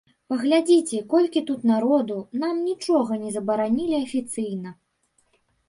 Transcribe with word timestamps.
Паглядзіце, 0.33 1.01
колькі 1.13 1.43
тут 1.49 1.67
народу, 1.73 2.17
нам 2.45 2.55
нічога 2.71 3.21
не 3.23 3.29
забаранілі 3.39 4.01
афіцыйна. 4.03 4.77